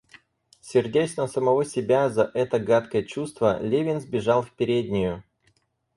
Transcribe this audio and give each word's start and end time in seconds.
Сердясь 0.61 1.15
на 1.15 1.27
самого 1.27 1.63
себя 1.63 2.09
за 2.09 2.31
это 2.33 2.57
гадкое 2.59 3.03
чувство, 3.03 3.61
Левин 3.61 4.01
сбежал 4.01 4.41
в 4.41 4.49
переднюю. 4.49 5.23